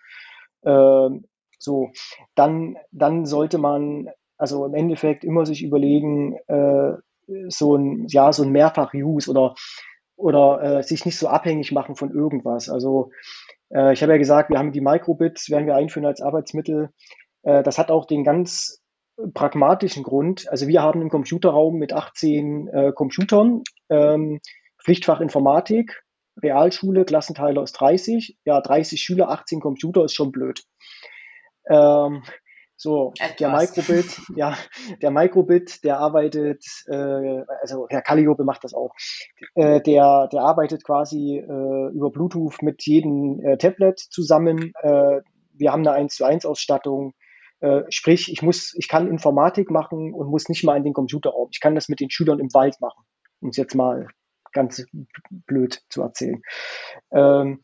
[0.63, 1.11] Äh,
[1.59, 1.91] so,
[2.35, 6.95] dann, dann sollte man also im Endeffekt immer sich überlegen, äh,
[7.49, 9.55] so ein, ja, so ein Mehrfach-Use oder,
[10.17, 12.71] oder äh, sich nicht so abhängig machen von irgendwas.
[12.71, 13.11] Also
[13.69, 16.89] äh, ich habe ja gesagt, wir haben die Microbits, werden wir einführen als Arbeitsmittel.
[17.43, 18.83] Äh, das hat auch den ganz
[19.35, 20.47] pragmatischen Grund.
[20.51, 24.41] Also wir haben einen Computerraum mit 18 äh, Computern, ähm,
[24.83, 26.03] Pflichtfach Informatik,
[26.43, 28.39] Realschule, Klassenteile aus 30.
[28.45, 30.63] Ja, 30 Schüler, 18 Computer ist schon blöd.
[31.69, 32.23] Ähm,
[32.79, 33.37] so, Etwas.
[33.37, 34.57] der Microbit, ja,
[35.01, 38.95] der Microbit, der arbeitet, äh, also Herr Calliope macht das auch,
[39.55, 44.73] äh, der, der arbeitet quasi äh, über Bluetooth mit jedem äh, Tablet zusammen.
[44.83, 45.21] Äh,
[45.55, 47.15] wir haben eine 1 zu 1 Ausstattung.
[47.61, 51.49] Äh, sprich, ich muss, ich kann Informatik machen und muss nicht mal in den Computerraum.
[51.53, 53.05] Ich kann das mit den Schülern im Wald machen,
[53.41, 54.09] um es jetzt mal
[54.53, 54.85] ganz
[55.31, 56.43] blöd zu erzählen.
[57.13, 57.61] Ähm,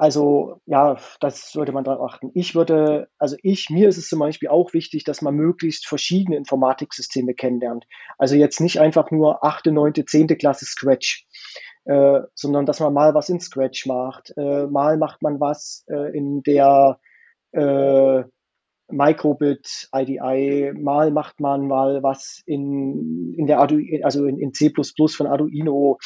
[0.00, 2.30] also ja, das sollte man darauf achten.
[2.32, 6.38] Ich würde, also ich, mir ist es zum Beispiel auch wichtig, dass man möglichst verschiedene
[6.38, 7.84] Informatiksysteme kennenlernt.
[8.16, 11.26] Also jetzt nicht einfach nur achte, neunte, zehnte Klasse Scratch,
[11.84, 14.32] äh, sondern dass man mal was in Scratch macht.
[14.38, 16.98] Äh, mal macht man was äh, in der
[17.52, 18.22] äh,
[18.92, 24.72] Microbit IDI, mal macht man mal was in, in der Arduino, also in, in C
[24.72, 25.98] von Arduino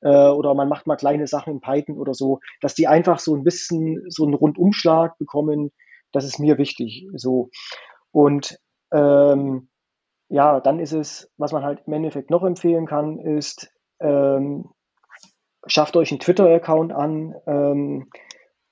[0.00, 3.34] äh, oder man macht mal kleine Sachen in Python oder so, dass die einfach so
[3.34, 5.70] ein bisschen so einen Rundumschlag bekommen,
[6.12, 7.06] das ist mir wichtig.
[7.14, 7.50] So.
[8.10, 8.58] Und
[8.92, 9.68] ähm,
[10.28, 14.70] ja, dann ist es, was man halt im Endeffekt noch empfehlen kann, ist, ähm,
[15.66, 17.34] schafft euch einen Twitter-Account an.
[17.46, 18.10] Ähm,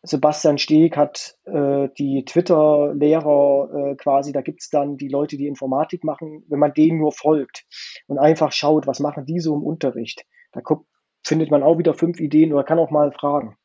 [0.03, 6.05] Sebastian Steg hat äh, die Twitter-Lehrer äh, quasi, da gibt's dann die Leute, die Informatik
[6.05, 7.67] machen, wenn man denen nur folgt
[8.07, 10.87] und einfach schaut, was machen die so im Unterricht, da guckt,
[11.23, 13.57] findet man auch wieder fünf Ideen oder kann auch mal fragen.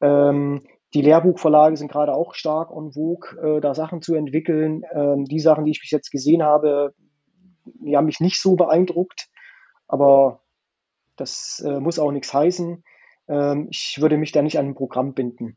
[0.00, 4.82] Ähm, die Lehrbuchverlage sind gerade auch stark on vogue, äh, da Sachen zu entwickeln.
[4.92, 6.94] Ähm, die Sachen, die ich bis jetzt gesehen habe,
[7.64, 9.28] die haben mich nicht so beeindruckt,
[9.88, 10.40] aber
[11.16, 12.82] das äh, muss auch nichts heißen.
[13.28, 15.56] Ähm, ich würde mich da nicht an ein Programm binden.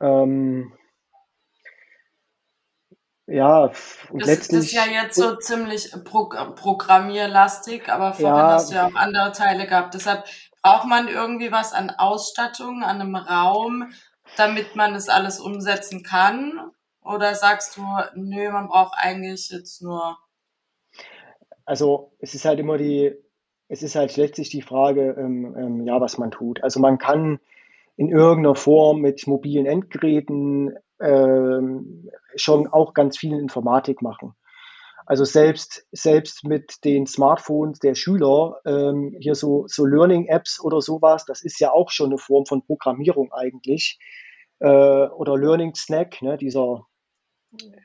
[0.00, 0.72] Ähm,
[3.26, 3.72] ja,
[4.10, 4.58] und Das, letztlich.
[4.58, 8.48] das ist ja jetzt so ziemlich pro, programmierlastig, aber vorhin Ja.
[8.54, 9.94] hast du ja auch andere Teile gehabt.
[9.94, 10.24] Deshalb
[10.62, 13.92] braucht man irgendwie was an Ausstattung, an einem Raum,
[14.36, 16.70] damit man das alles umsetzen kann?
[17.02, 17.82] Oder sagst du,
[18.14, 20.18] nö, man braucht eigentlich jetzt nur
[21.64, 23.14] Also es ist halt immer die,
[23.72, 26.62] es ist halt letztlich die Frage, ähm, ähm, ja, was man tut.
[26.62, 27.40] Also man kann
[27.96, 34.34] in irgendeiner Form mit mobilen Endgeräten ähm, schon auch ganz viel Informatik machen.
[35.06, 41.24] Also selbst, selbst mit den Smartphones der Schüler, ähm, hier so, so Learning-Apps oder sowas,
[41.24, 43.98] das ist ja auch schon eine Form von Programmierung eigentlich.
[44.58, 46.86] Äh, oder Learning Snack, ne, dieser,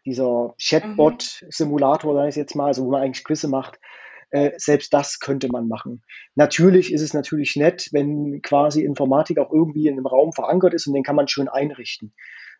[0.05, 3.79] dieser Chatbot-Simulator, sage ich jetzt mal, also wo man eigentlich Quizze macht.
[4.29, 6.03] Äh, selbst das könnte man machen.
[6.35, 10.87] Natürlich ist es natürlich nett, wenn quasi Informatik auch irgendwie in einem Raum verankert ist
[10.87, 12.13] und den kann man schön einrichten.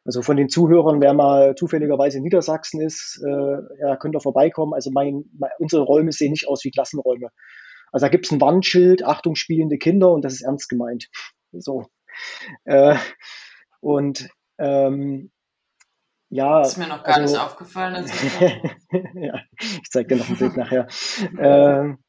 [0.06, 4.74] Also von den Zuhörern, wer mal zufälligerweise in Niedersachsen ist, äh, ja, könnt ihr vorbeikommen.
[4.74, 7.30] Also mein, mein, unsere Räume sehen nicht aus wie Klassenräume.
[7.92, 11.10] Also da gibt es ein Wandschild, Achtung, spielende Kinder und das ist ernst gemeint.
[11.52, 11.88] So.
[12.64, 12.96] Äh,
[13.82, 15.32] und ähm,
[16.30, 16.60] ja.
[16.60, 18.06] Das ist mir noch gar also, nicht aufgefallen.
[19.14, 20.88] ja, ich zeige dir noch ein Bild nachher.
[21.40, 22.00] Ähm,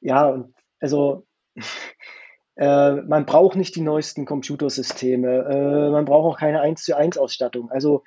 [0.00, 0.44] ja,
[0.80, 1.26] also
[2.56, 5.44] äh, man braucht nicht die neuesten Computersysteme.
[5.48, 7.70] Äh, man braucht auch keine 1 zu 1 Ausstattung.
[7.70, 8.02] Also,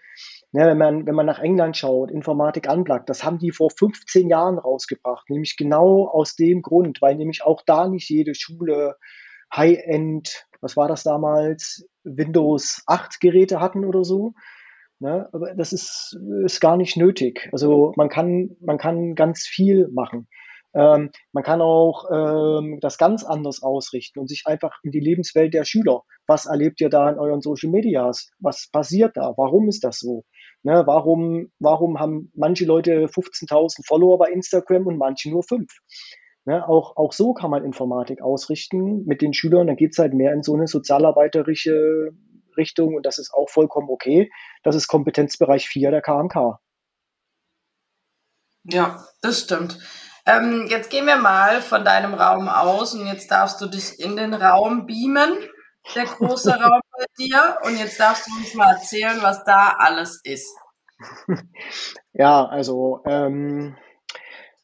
[0.52, 4.30] ne, wenn, man, wenn man nach England schaut, Informatik Unplugged, das haben die vor 15
[4.30, 5.30] Jahren rausgebracht.
[5.30, 8.96] Nämlich genau aus dem Grund, weil nämlich auch da nicht jede Schule
[9.56, 14.34] High-End, was war das damals, Windows 8 Geräte hatten oder so.
[15.00, 15.30] Ne?
[15.32, 17.50] Aber das ist, ist gar nicht nötig.
[17.52, 20.28] Also man kann, man kann ganz viel machen.
[20.74, 25.54] Ähm, man kann auch ähm, das ganz anders ausrichten und sich einfach in die Lebenswelt
[25.54, 26.04] der Schüler.
[26.28, 28.30] Was erlebt ihr da in euren Social Medias?
[28.40, 29.34] Was passiert da?
[29.36, 30.26] Warum ist das so?
[30.62, 35.72] Ne, warum, warum haben manche Leute 15.000 Follower bei Instagram und manche nur fünf?
[36.46, 39.68] Ne, auch, auch so kann man Informatik ausrichten mit den Schülern.
[39.68, 42.12] Dann geht's halt mehr in so eine sozialarbeiterische
[42.60, 44.32] Richtung und das ist auch vollkommen okay.
[44.64, 46.60] Das ist Kompetenzbereich 4 der KMK.
[48.66, 49.80] Ja, das stimmt.
[50.26, 54.16] Ähm, jetzt gehen wir mal von deinem Raum aus und jetzt darfst du dich in
[54.16, 55.38] den Raum beamen,
[55.96, 57.58] der große Raum bei dir.
[57.64, 60.56] Und jetzt darfst du uns mal erzählen, was da alles ist.
[62.12, 63.78] Ja, also ähm,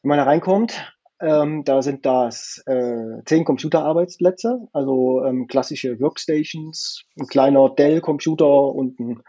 [0.02, 7.04] wenn man da reinkommt, ähm, da sind das äh, zehn Computerarbeitsplätze, also ähm, klassische Workstations,
[7.18, 9.22] ein kleiner Dell-Computer und ein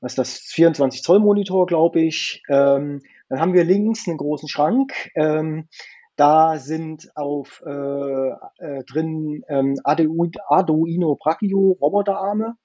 [0.00, 2.42] was das, 24 Zoll Monitor, glaube ich.
[2.48, 5.10] Ähm, dann haben wir links einen großen Schrank.
[5.14, 5.68] Ähm,
[6.16, 12.56] da sind auf äh, äh, drin ähm, Arduino Brachio Roboterarme.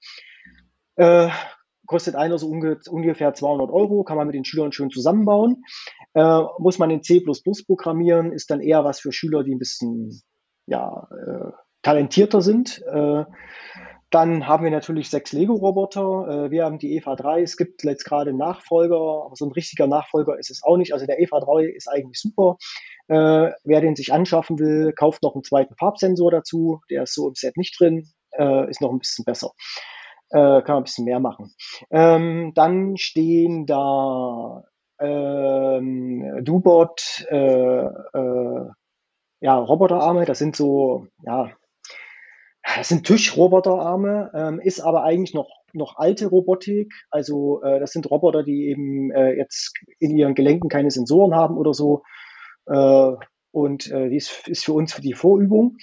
[1.86, 5.64] Kostet einer so unge ungefähr 200 Euro, kann man mit den Schülern schön zusammenbauen.
[6.14, 7.22] Äh, muss man in C++
[7.66, 10.22] programmieren, ist dann eher was für Schüler, die ein bisschen
[10.66, 12.82] ja, äh, talentierter sind.
[12.86, 13.24] Äh,
[14.10, 16.46] dann haben wir natürlich sechs Lego-Roboter.
[16.46, 17.42] Äh, wir haben die EVA 3.
[17.42, 20.92] Es gibt jetzt gerade einen Nachfolger, aber so ein richtiger Nachfolger ist es auch nicht.
[20.92, 22.56] Also der EVA 3 ist eigentlich super.
[23.08, 26.80] Äh, wer den sich anschaffen will, kauft noch einen zweiten Farbsensor dazu.
[26.88, 28.08] Der ist so im Set nicht drin.
[28.32, 29.52] Äh, ist noch ein bisschen besser.
[30.30, 31.54] Kann man ein bisschen mehr machen.
[31.90, 34.64] Ähm, dann stehen da
[34.98, 37.26] ähm, Dubot,
[39.40, 40.24] ja, Roboterarme.
[40.24, 41.50] Das sind so, ja,
[42.76, 46.92] das sind Tischroboterarme, ähm, ist aber eigentlich noch, noch alte Robotik.
[47.10, 51.56] Also äh, das sind Roboter, die eben äh, jetzt in ihren Gelenken keine Sensoren haben
[51.56, 52.02] oder so.
[52.66, 53.12] Äh,
[53.52, 55.76] und äh, dies ist für uns die Vorübung.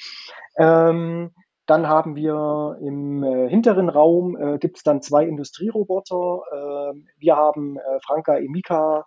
[0.57, 1.31] Ähm,
[1.65, 6.41] dann haben wir im äh, hinteren Raum äh, gibt es dann zwei Industrieroboter.
[6.51, 9.05] Äh, wir haben äh, Franka Emika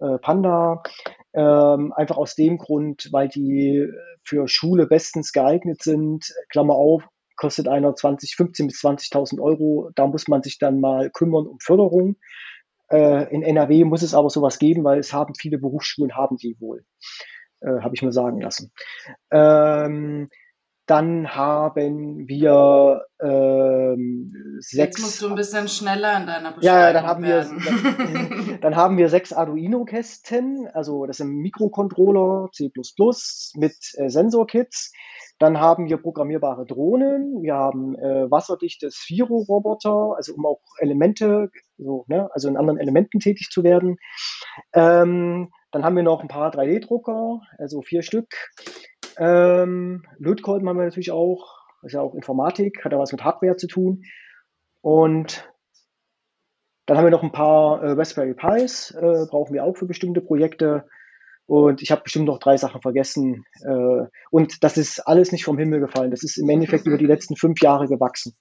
[0.00, 0.82] äh, Panda,
[1.32, 3.88] ähm, einfach aus dem Grund, weil die
[4.22, 6.34] für Schule bestens geeignet sind.
[6.50, 7.04] Klammer auf,
[7.36, 9.90] kostet einer 20, 15 bis 20.000 Euro.
[9.94, 12.16] Da muss man sich dann mal kümmern um Förderung.
[12.90, 16.56] Äh, in NRW muss es aber sowas geben, weil es haben viele Berufsschulen, haben die
[16.60, 16.84] wohl.
[17.60, 18.72] Äh, Habe ich mir sagen lassen.
[19.30, 20.28] Ähm,
[20.86, 24.72] dann haben wir ähm, sechs.
[24.72, 27.58] Jetzt musst du ein bisschen schneller in deiner Beschreibung Ja, dann haben werden.
[27.58, 32.70] wir dann, haben wir sechs Arduino-Kästen, also das sind Mikrocontroller C++
[33.54, 34.92] mit äh, Sensorkits.
[35.38, 42.04] Dann haben wir programmierbare Drohnen, wir haben äh, wasserdichte Sphero-Roboter, also um auch Elemente, so,
[42.08, 43.96] ne, also in anderen Elementen tätig zu werden.
[44.74, 48.28] Ähm, dann haben wir noch ein paar 3D-Drucker, also vier Stück.
[49.18, 53.24] Ähm, Lötkolben haben wir natürlich auch, das ist ja auch Informatik, hat ja was mit
[53.24, 54.04] Hardware zu tun.
[54.80, 55.48] Und
[56.86, 60.20] dann haben wir noch ein paar äh, Raspberry Pis, äh, brauchen wir auch für bestimmte
[60.20, 60.86] Projekte.
[61.46, 63.44] Und ich habe bestimmt noch drei Sachen vergessen.
[63.62, 66.10] Äh, und das ist alles nicht vom Himmel gefallen.
[66.10, 68.34] Das ist im Endeffekt über die letzten fünf Jahre gewachsen.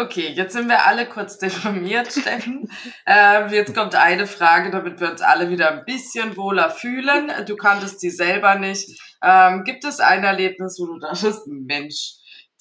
[0.00, 2.70] Okay, jetzt sind wir alle kurz deformiert, Steffen.
[3.04, 7.32] Äh, jetzt kommt eine Frage, damit wir uns alle wieder ein bisschen wohler fühlen.
[7.46, 8.96] Du kanntest sie selber nicht.
[9.24, 12.12] Ähm, gibt es ein Erlebnis, wo du dachtest, Mensch,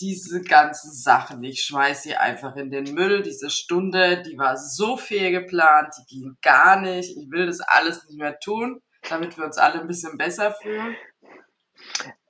[0.02, 1.44] diese ganzen Sachen.
[1.44, 3.22] Ich schmeiß sie einfach in den Müll.
[3.22, 7.16] Diese Stunde, die war so viel geplant, die ging gar nicht.
[7.16, 10.96] Ich will das alles nicht mehr tun, damit wir uns alle ein bisschen besser fühlen.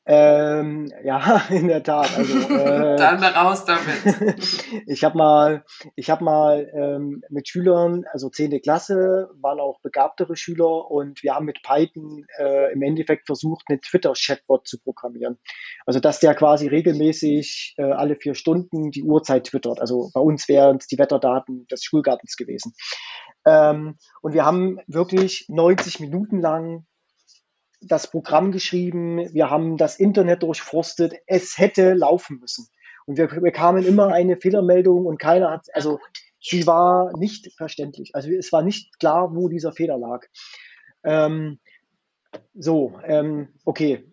[0.09, 2.17] Ähm, ja, in der Tat.
[2.17, 4.37] Also, äh, Dann raus damit.
[4.87, 5.65] ich habe mal,
[5.97, 8.61] ich habe mal ähm, mit Schülern, also 10.
[8.61, 13.81] Klasse, waren auch begabtere Schüler und wir haben mit Python äh, im Endeffekt versucht, einen
[13.81, 15.39] Twitter-Chatbot zu programmieren.
[15.85, 19.81] Also dass der quasi regelmäßig äh, alle vier Stunden die Uhrzeit twittert.
[19.81, 22.73] Also bei uns wären es die Wetterdaten des Schulgartens gewesen.
[23.45, 26.85] Ähm, und wir haben wirklich 90 Minuten lang
[27.81, 32.67] das Programm geschrieben, wir haben das Internet durchforstet, es hätte laufen müssen.
[33.05, 35.99] Und wir bekamen immer eine Fehlermeldung und keiner hat, also
[36.41, 38.15] sie war nicht verständlich.
[38.15, 40.25] Also es war nicht klar, wo dieser Fehler lag.
[41.03, 41.59] Ähm,
[42.53, 44.11] so, ähm, okay,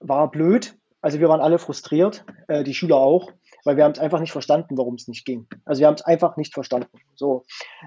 [0.00, 0.74] war blöd.
[1.00, 3.30] Also wir waren alle frustriert, äh, die Schüler auch,
[3.64, 5.46] weil wir haben es einfach nicht verstanden, warum es nicht ging.
[5.66, 6.98] Also wir haben es einfach nicht verstanden.
[7.14, 7.44] So,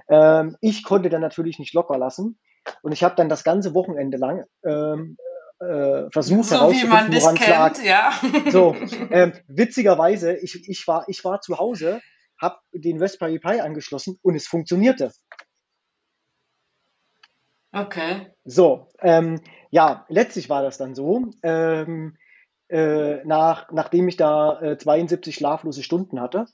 [0.08, 2.38] ähm, ich konnte dann natürlich nicht locker lassen
[2.82, 5.18] und ich habe dann das ganze Wochenende lang ähm,
[5.60, 7.84] äh, versucht so herauszufinden, woran es lag.
[7.84, 8.14] Ja.
[8.52, 8.76] So,
[9.12, 12.02] ähm, witzigerweise, ich, ich, war, ich war zu Hause,
[12.40, 15.12] habe den Raspberry Pi angeschlossen und es funktionierte.
[17.72, 18.28] Okay.
[18.46, 21.32] So, ähm, ja, letztlich war das dann so.
[21.44, 22.18] Ähm,
[22.70, 26.46] äh, nach, nachdem ich da äh, 72 schlaflose Stunden hatte,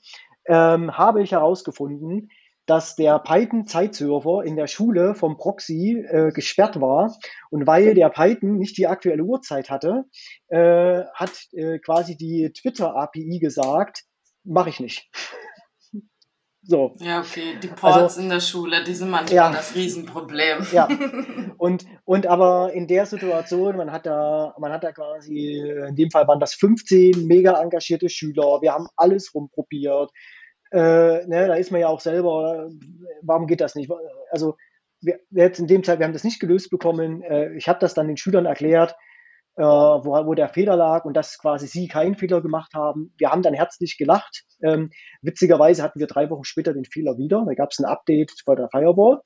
[0.46, 2.30] ähm, habe ich herausgefunden,
[2.66, 7.16] dass der Python-Zeitserver in der Schule vom Proxy äh, gesperrt war.
[7.50, 10.04] Und weil der Python nicht die aktuelle Uhrzeit hatte,
[10.48, 14.04] äh, hat äh, quasi die Twitter-API gesagt,
[14.44, 15.10] mache ich nicht.
[16.66, 16.94] So.
[16.98, 20.66] Ja, okay, die Ports also, in der Schule, die sind manchmal ja, das Riesenproblem.
[20.72, 20.88] Ja.
[21.58, 26.10] Und, und aber in der Situation, man hat da, man hat da quasi, in dem
[26.10, 30.10] Fall waren das 15 mega engagierte Schüler, wir haben alles rumprobiert,
[30.74, 32.68] äh, ne, da ist man ja auch selber,
[33.22, 33.90] warum geht das nicht?
[34.30, 34.56] Also
[35.00, 37.22] wir, jetzt in dem Zeit, wir haben das nicht gelöst bekommen.
[37.22, 38.96] Äh, ich habe das dann den Schülern erklärt,
[39.56, 43.14] äh, wo, wo der Fehler lag und dass quasi sie keinen Fehler gemacht haben.
[43.18, 44.42] Wir haben dann herzlich gelacht.
[44.64, 44.90] Ähm,
[45.22, 47.44] witzigerweise hatten wir drei Wochen später den Fehler wieder.
[47.46, 49.20] Da gab es ein Update bei der Firewall.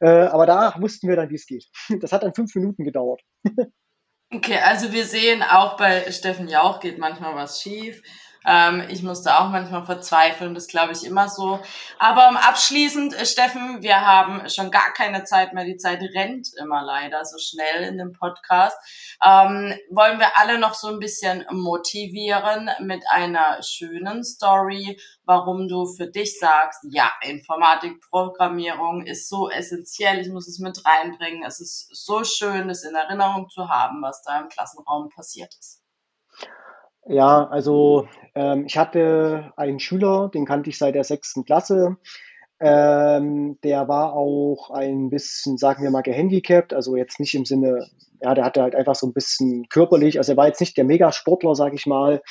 [0.00, 1.66] Äh, aber da wussten wir dann, wie es geht.
[2.00, 3.20] Das hat dann fünf Minuten gedauert.
[4.34, 8.00] okay, also wir sehen auch bei Steffen Jauch geht manchmal was schief.
[8.46, 11.60] Ähm, ich musste auch manchmal verzweifeln, das glaube ich immer so.
[11.98, 15.64] Aber abschließend, äh, Steffen, wir haben schon gar keine Zeit mehr.
[15.64, 18.76] Die Zeit rennt immer leider so schnell in dem Podcast.
[19.24, 25.86] Ähm, wollen wir alle noch so ein bisschen motivieren mit einer schönen Story, warum du
[25.86, 31.44] für dich sagst, ja, Informatikprogrammierung ist so essentiell, ich muss es mit reinbringen.
[31.44, 35.83] Es ist so schön, es in Erinnerung zu haben, was da im Klassenraum passiert ist.
[37.06, 41.96] Ja, also ähm, ich hatte einen Schüler, den kannte ich seit der sechsten Klasse.
[42.60, 47.86] Ähm, der war auch ein bisschen, sagen wir mal, gehandicapt, also jetzt nicht im Sinne,
[48.22, 50.84] ja, der hatte halt einfach so ein bisschen körperlich, also er war jetzt nicht der
[50.84, 52.22] Megasportler, sag ich mal,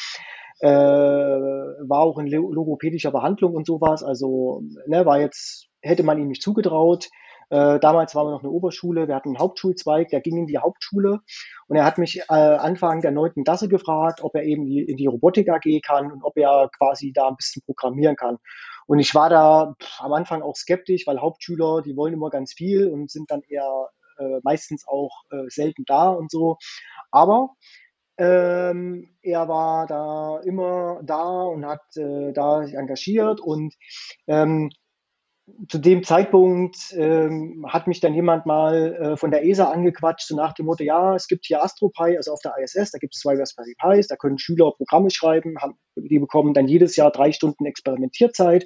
[0.61, 6.29] äh, war auch in logopädischer Behandlung und sowas, also ne, war jetzt, hätte man ihm
[6.29, 7.09] nicht zugetraut.
[7.49, 10.57] Äh, damals waren wir noch eine Oberschule, wir hatten einen Hauptschulzweig, der ging in die
[10.57, 11.19] Hauptschule
[11.67, 14.97] und er hat mich äh, Anfang der neunten Klasse gefragt, ob er eben die, in
[14.97, 18.37] die Robotik AG kann und ob er quasi da ein bisschen programmieren kann.
[18.85, 22.89] Und ich war da am Anfang auch skeptisch, weil Hauptschüler, die wollen immer ganz viel
[22.89, 26.57] und sind dann eher äh, meistens auch äh, selten da und so.
[27.11, 27.49] Aber
[28.17, 33.73] ähm, er war da immer da und hat äh, da sich engagiert und
[34.27, 34.69] ähm,
[35.67, 40.35] zu dem Zeitpunkt ähm, hat mich dann jemand mal äh, von der ESA angequatscht, so
[40.35, 43.19] nach dem Motto, ja, es gibt hier AstroPi, also auf der ISS, da gibt es
[43.19, 47.33] zwei Raspberry Pis, da können Schüler Programme schreiben, haben, die bekommen dann jedes Jahr drei
[47.33, 48.65] Stunden Experimentierzeit,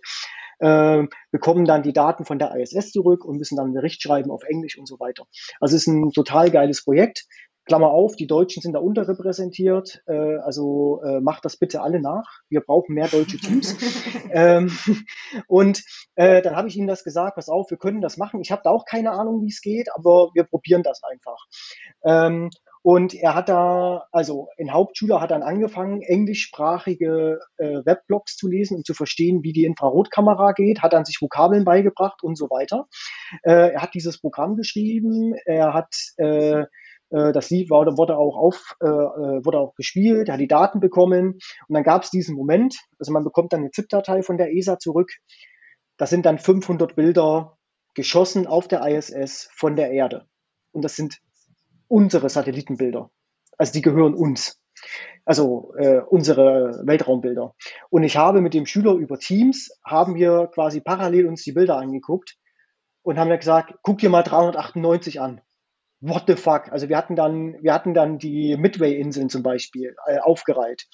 [0.60, 4.30] äh, bekommen dann die Daten von der ISS zurück und müssen dann einen Bericht schreiben
[4.30, 5.26] auf Englisch und so weiter.
[5.60, 7.26] Also es ist ein total geiles Projekt.
[7.68, 12.40] Klammer auf, die Deutschen sind da unterrepräsentiert, äh, also äh, macht das bitte alle nach.
[12.50, 13.76] Wir brauchen mehr deutsche Teams.
[14.32, 14.72] ähm,
[15.48, 15.84] und
[16.16, 18.42] äh, dann habe ich ihm das gesagt, pass auf, wir können das machen.
[18.42, 21.46] Ich habe da auch keine Ahnung, wie es geht, aber wir probieren das einfach.
[22.04, 22.50] Ähm,
[22.84, 28.78] und er hat da, also in Hauptschüler hat dann angefangen, englischsprachige äh, Webblogs zu lesen,
[28.78, 32.88] um zu verstehen, wie die Infrarotkamera geht, hat dann sich Vokabeln beigebracht und so weiter.
[33.44, 36.64] Äh, er hat dieses Programm geschrieben, er hat äh,
[37.10, 41.74] das Lied wurde, auch auf, äh, äh, wurde auch gespielt, hat die Daten bekommen und
[41.74, 45.12] dann gab es diesen Moment, also man bekommt dann eine ZIP-Datei von der ESA zurück.
[45.98, 47.58] Das sind dann 500 Bilder
[47.96, 50.28] geschossen auf der ISS von der Erde.
[50.72, 51.18] Und das sind
[51.88, 53.10] unsere Satellitenbilder.
[53.58, 54.62] Also die gehören uns.
[55.26, 57.56] Also äh, unsere Weltraumbilder.
[57.90, 61.78] Und ich habe mit dem Schüler über Teams, haben wir quasi parallel uns die Bilder
[61.78, 62.38] angeguckt
[63.02, 65.42] und haben dann gesagt, guck dir mal 398 an.
[66.00, 66.72] What the fuck?
[66.72, 70.88] Also wir hatten dann, wir hatten dann die Midway-Inseln zum Beispiel äh, aufgereiht.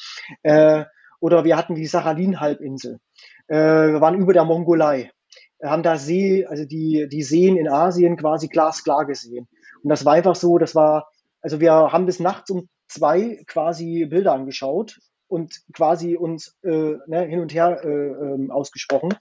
[0.44, 0.86] Äh,
[1.20, 3.00] oder wir hatten die Sachalin-Halbinsel.
[3.48, 5.12] Äh, wir waren über der Mongolei.
[5.60, 9.48] Wir haben da See, also die, die Seen in Asien quasi glasklar gesehen.
[9.84, 11.10] Und das war einfach so, das war,
[11.42, 17.24] also wir haben bis nachts um zwei quasi Bilder angeschaut und quasi uns äh, ne,
[17.24, 19.16] hin und her äh, ähm, ausgesprochen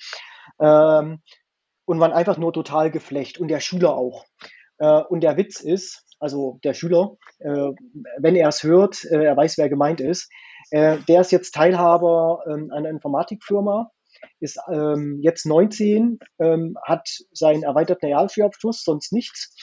[0.61, 1.22] ähm,
[1.85, 4.24] und waren einfach nur total geflecht und der Schüler auch.
[4.83, 7.70] Äh, und der Witz ist, also der Schüler, äh,
[8.18, 10.30] wenn er es hört, äh, er weiß, wer gemeint ist,
[10.74, 13.91] der ist jetzt Teilhaber ähm, einer Informatikfirma
[14.41, 19.55] ist ähm, jetzt 19, ähm, hat seinen erweiterten Realschulabschluss, sonst nichts.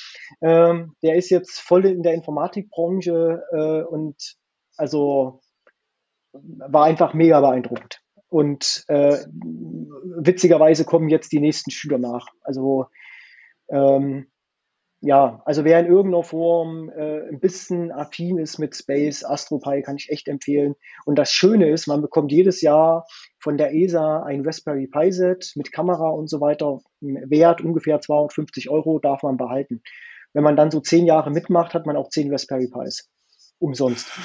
[0.41, 4.35] Ähm, der ist jetzt voll in der Informatikbranche äh, und
[4.77, 5.41] also
[6.33, 8.01] war einfach mega beeindruckend.
[8.27, 9.17] Und äh,
[10.17, 12.27] witzigerweise kommen jetzt die nächsten Schüler nach.
[12.43, 12.85] Also
[13.69, 14.27] ähm,
[15.01, 19.95] ja, also wer in irgendeiner Form äh, ein bisschen affin ist mit Space, AstroPi kann
[19.95, 20.75] ich echt empfehlen.
[21.05, 23.05] Und das Schöne ist, man bekommt jedes Jahr
[23.39, 26.79] von der ESA ein Raspberry Pi Set mit Kamera und so weiter.
[26.99, 29.81] Wert ungefähr 250 Euro darf man behalten.
[30.33, 33.09] Wenn man dann so zehn Jahre mitmacht, hat man auch zehn Raspberry Pis.
[33.57, 34.11] Umsonst.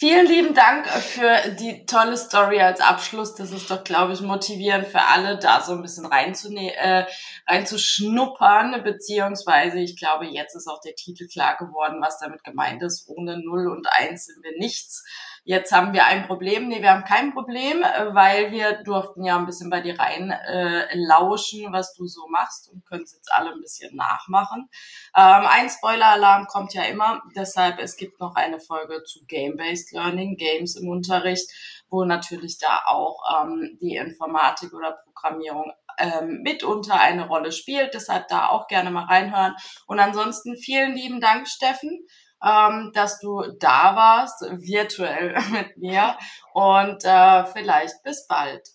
[0.00, 3.34] Vielen lieben Dank für die tolle Story als Abschluss.
[3.34, 7.04] Das ist doch, glaube ich, motivierend für alle, da so ein bisschen reinzune äh,
[7.48, 13.08] reinzuschnuppern, beziehungsweise ich glaube, jetzt ist auch der Titel klar geworden, was damit gemeint ist.
[13.08, 15.04] Ohne Null und Eins sind wir nichts
[15.48, 16.68] jetzt haben wir ein Problem.
[16.68, 20.30] Nee, wir haben kein Problem, äh, weil wir durften ja ein bisschen bei dir rein
[20.30, 24.68] äh, lauschen, was du so machst und können es jetzt alle ein bisschen nachmachen.
[25.16, 30.36] Ähm, ein Spoiler-Alarm kommt ja immer, deshalb es gibt noch eine Folge zu Game-Based Learning,
[30.36, 31.50] Games im Unterricht,
[31.88, 37.94] wo natürlich da auch ähm, die Informatik oder Programmierung ähm, mitunter eine Rolle spielt.
[37.94, 39.56] Deshalb da auch gerne mal reinhören.
[39.86, 42.06] Und ansonsten vielen lieben Dank, Steffen
[42.42, 46.16] ähm, dass du da warst, virtuell mit mir.
[46.52, 48.68] Und äh, vielleicht bis bald.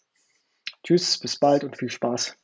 [0.83, 2.35] Tschüss, bis bald und viel Spaß.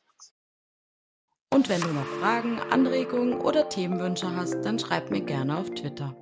[1.52, 6.16] Und wenn du noch Fragen, Anregungen oder Themenwünsche hast, dann schreib mir gerne auf Twitter.